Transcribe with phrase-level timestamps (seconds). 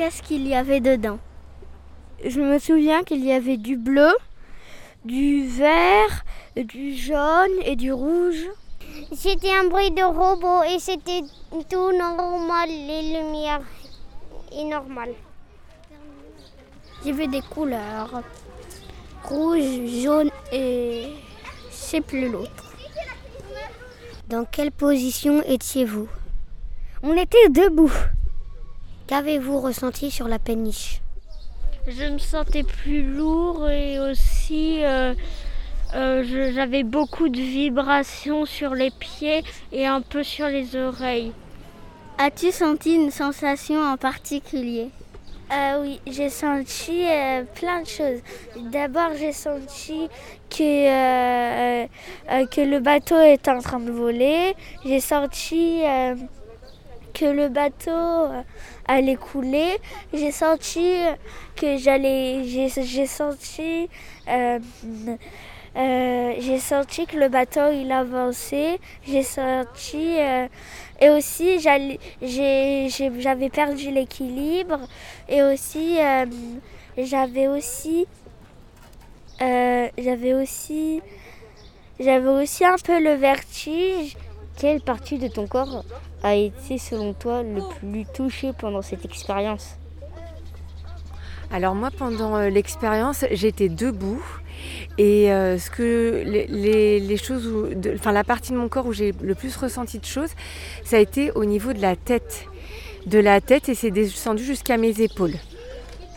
[0.00, 1.18] Qu'est-ce qu'il y avait dedans
[2.24, 4.10] Je me souviens qu'il y avait du bleu,
[5.04, 6.24] du vert,
[6.56, 8.46] du jaune et du rouge.
[9.12, 11.20] C'était un bruit de robot et c'était
[11.68, 13.60] tout normal, les lumières
[14.56, 15.10] et normal.
[17.02, 18.22] Il y avait des couleurs
[19.24, 21.08] rouge, jaune et
[21.70, 22.72] je sais plus l'autre.
[24.28, 26.08] Dans quelle position étiez-vous?
[27.02, 27.92] On était debout.
[29.10, 31.00] Qu'avez-vous ressenti sur la péniche?
[31.88, 35.14] Je me sentais plus lourd et aussi euh,
[35.96, 39.42] euh, j'avais beaucoup de vibrations sur les pieds
[39.72, 41.32] et un peu sur les oreilles.
[42.18, 44.90] As-tu senti une sensation en particulier?
[45.52, 48.20] Euh, oui, j'ai senti euh, plein de choses.
[48.70, 50.06] D'abord, j'ai senti
[50.48, 54.54] que, euh, que le bateau est en train de voler.
[54.84, 55.80] J'ai senti
[57.12, 58.28] que le bateau
[58.86, 59.76] allait couler.
[60.12, 60.96] J'ai senti
[61.56, 62.44] que j'allais.
[62.44, 63.88] J'ai senti.
[65.76, 68.78] j'ai senti que le bateau il avançait.
[69.06, 70.16] J'ai senti
[71.00, 74.80] et aussi, j'avais perdu l'équilibre.
[75.28, 76.26] Et aussi, euh,
[76.98, 78.06] j'avais aussi,
[79.40, 81.00] euh, j'avais aussi,
[81.98, 84.16] j'avais aussi un peu le vertige.
[84.60, 85.86] Quelle partie de ton corps
[86.22, 89.78] a été, selon toi, le plus touchée pendant cette expérience?
[91.50, 94.22] Alors moi, pendant euh, l'expérience, j'étais debout
[94.98, 97.50] et euh, ce que les, choses,
[97.94, 100.30] enfin la partie de mon corps où j'ai le plus ressenti de choses,
[100.84, 102.44] ça a été au niveau de la tête,
[103.06, 105.36] de la tête et c'est descendu jusqu'à mes épaules.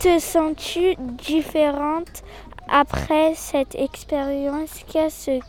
[0.00, 2.22] Te sens-tu différente
[2.68, 4.84] après cette expérience?
[4.92, 5.40] Qu'est-ce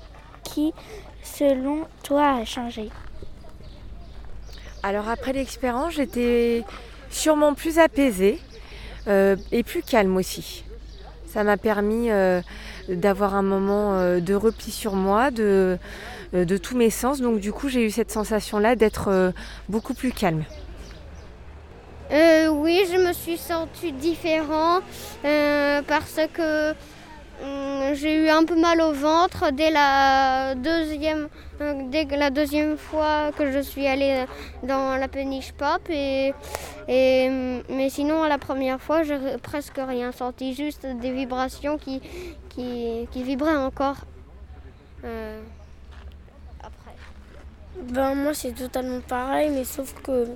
[0.44, 0.74] qui,
[1.26, 2.90] selon toi, a changé
[4.84, 6.64] Alors après l'expérience, j'étais
[7.10, 8.40] sûrement plus apaisée
[9.08, 10.64] euh, et plus calme aussi.
[11.36, 12.40] Ça m'a permis euh,
[12.88, 15.78] d'avoir un moment euh, de repli sur moi, de,
[16.34, 17.20] euh, de tous mes sens.
[17.20, 19.34] Donc du coup, j'ai eu cette sensation-là d'être
[19.68, 20.46] beaucoup plus calme.
[22.10, 24.80] oui, je me suis sentie différent
[25.24, 26.74] parce que
[27.94, 31.30] j'ai eu un peu mal au ventre dès la deuxième
[31.90, 34.26] dès la deuxième fois que je suis allée
[34.64, 36.34] dans la péniche pop et,
[36.88, 37.30] et
[37.70, 42.02] mais sinon la première fois j'ai presque rien senti juste des vibrations qui,
[42.50, 43.98] qui, vibraient encore
[45.04, 45.42] euh,
[46.60, 46.96] après.
[47.94, 50.28] Ben moi c'est totalement pareil mais sauf que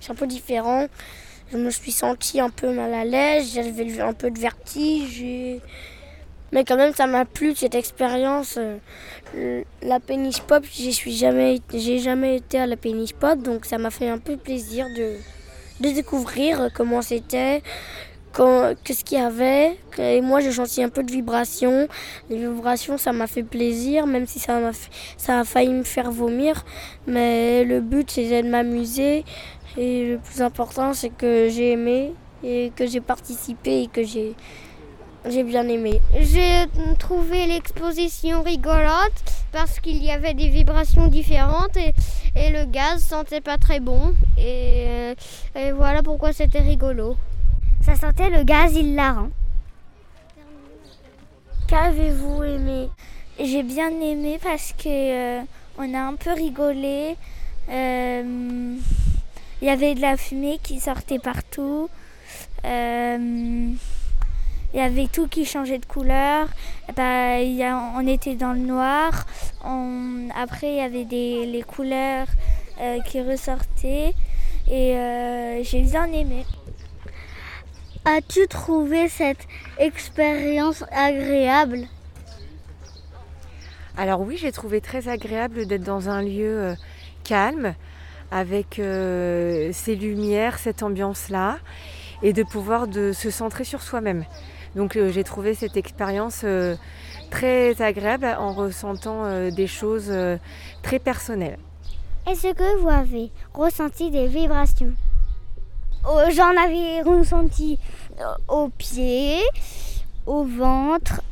[0.00, 0.86] c'est un peu différent.
[1.52, 5.22] Je me suis sentie un peu mal à l'aise, j'avais un peu de vertige.
[6.56, 8.58] Mais quand même, ça m'a plu cette expérience.
[9.36, 13.66] Euh, la péniche pop, j'y suis jamais, j'ai jamais été à la péniche pop, donc
[13.66, 15.16] ça m'a fait un peu plaisir de,
[15.80, 17.62] de découvrir comment c'était,
[18.84, 19.76] qu'est-ce qu'il y avait.
[19.98, 21.88] Et moi, j'ai senti un peu de vibrations.
[22.30, 24.70] Les vibrations, ça m'a fait plaisir, même si ça m'a,
[25.18, 26.64] ça a failli me faire vomir.
[27.06, 29.26] Mais le but, c'est de m'amuser.
[29.76, 34.34] Et le plus important, c'est que j'ai aimé et que j'ai participé et que j'ai
[35.28, 36.00] j'ai bien aimé.
[36.18, 36.66] J'ai
[36.98, 39.12] trouvé l'exposition rigolote
[39.52, 41.92] parce qu'il y avait des vibrations différentes et,
[42.50, 44.14] le gaz sentait pas très bon.
[44.38, 45.14] Et,
[45.54, 47.16] et voilà pourquoi c'était rigolo.
[47.84, 49.30] Ça sentait le gaz hilarant.
[51.68, 52.88] Qu'avez-vous aimé?
[53.38, 55.42] J'ai bien aimé parce que euh,
[55.78, 57.16] on a un peu rigolé.
[57.68, 58.76] Euh,
[59.60, 61.90] il y avait de la fumée qui sortait partout.
[62.64, 63.68] Euh,
[64.76, 66.48] il y avait tout qui changeait de couleur.
[66.94, 67.38] Bah,
[67.96, 69.24] on était dans le noir.
[70.36, 72.26] après, il y avait des, les couleurs
[72.78, 74.12] euh, qui ressortaient.
[74.70, 76.44] Et euh, j'ai bien aimé.
[78.04, 79.48] As-tu trouvé cette
[79.78, 81.86] expérience agréable?
[83.96, 86.74] Alors oui, j'ai trouvé très agréable d'être dans un lieu euh,
[87.24, 87.74] calme,
[88.30, 91.60] avec ces lumières, cette ambiance-là,
[92.22, 94.26] et de pouvoir de se centrer sur soi-même.
[94.76, 96.76] Donc euh, j'ai trouvé cette expérience euh,
[97.30, 100.12] très agréable en ressentant euh, des choses
[100.82, 101.58] très personnelles.
[102.28, 104.92] Est-ce que vous avez ressenti des vibrations?
[106.06, 107.78] Oh, J'en avais ressenti
[108.48, 109.40] aux pieds,
[110.26, 111.22] au ventre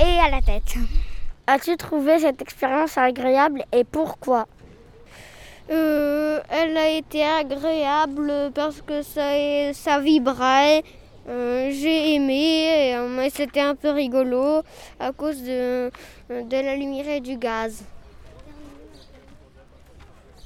[0.00, 0.74] et à la tête.
[1.46, 4.46] As-tu trouvé cette expérience agréable et pourquoi?
[5.68, 9.30] Elle a été agréable parce que ça,
[9.72, 10.82] ça vibrait
[11.28, 14.62] euh, j'ai aimé, euh, mais c'était un peu rigolo
[15.00, 15.90] à cause de,
[16.30, 17.84] de la lumière et du gaz.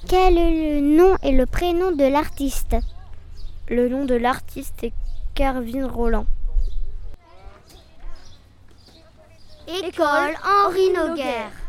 [0.07, 2.75] Quel est le nom et le prénom de l'artiste?
[3.69, 4.93] Le nom de l'artiste est
[5.35, 6.25] Kervin Roland.
[9.67, 11.60] École Henri Noguer.